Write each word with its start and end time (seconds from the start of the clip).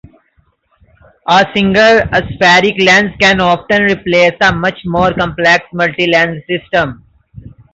A 1.27 1.45
single 1.53 1.99
aspheric 2.11 2.73
lens 2.81 3.15
can 3.19 3.39
often 3.39 3.83
replace 3.83 4.33
a 4.41 4.51
much 4.51 4.79
more 4.83 5.13
complex 5.13 5.65
multi-lens 5.73 6.41
system. 6.49 7.03